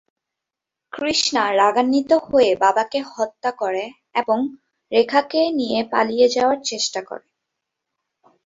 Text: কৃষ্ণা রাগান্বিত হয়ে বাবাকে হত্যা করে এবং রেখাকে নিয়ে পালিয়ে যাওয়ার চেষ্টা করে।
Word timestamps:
কৃষ্ণা 0.93 1.43
রাগান্বিত 1.53 2.11
হয়ে 2.27 2.51
বাবাকে 2.55 2.99
হত্যা 3.11 3.51
করে 3.51 3.83
এবং 4.15 4.37
রেখাকে 4.91 5.39
নিয়ে 5.59 5.79
পালিয়ে 5.91 6.27
যাওয়ার 6.29 6.59
চেষ্টা 6.63 6.99
করে। 7.01 7.25